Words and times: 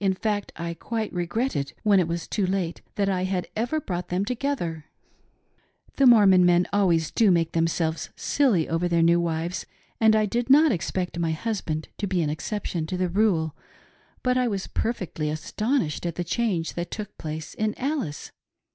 In 0.00 0.14
fact 0.14 0.50
I 0.56 0.72
quite 0.72 1.12
regretted, 1.12 1.74
when 1.82 2.00
it 2.00 2.08
was 2.08 2.26
too 2.26 2.46
late, 2.46 2.80
that 2.94 3.10
I 3.10 3.24
had 3.24 3.48
ever 3.54 3.82
brought 3.82 4.08
them 4.08 4.24
together." 4.24 4.86
The 5.96 6.06
Mormon 6.06 6.46
men 6.46 6.66
always 6.72 7.10
do 7.10 7.30
make 7.30 7.52
themselves 7.52 8.08
silly 8.16 8.66
over 8.66 8.88
their 8.88 9.02
new 9.02 9.20
wives, 9.20 9.66
and 10.00 10.16
I 10.16 10.24
did 10.24 10.48
not 10.48 10.72
expect 10.72 11.18
my 11.18 11.32
husband 11.32 11.88
to 11.98 12.06
be 12.06 12.22
an 12.22 12.30
exception 12.30 12.86
to 12.86 12.96
the 12.96 13.10
rule; 13.10 13.54
but 14.22 14.38
I 14.38 14.48
was 14.48 14.68
perfectly 14.68 15.28
astonished 15.28 16.06
at 16.06 16.14
the 16.14 16.24
change 16.24 16.72
that 16.72 16.90
took 16.90 17.18
place 17.18 17.52
in 17.52 17.74
Alice. 17.78 18.32